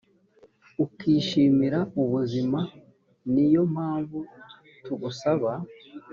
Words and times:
ukishimira 0.83 1.79
ubuzima 2.01 2.59
ni 3.33 3.45
yo 3.53 3.63
mpamvu 3.73 4.17
tugusaba 4.83 5.51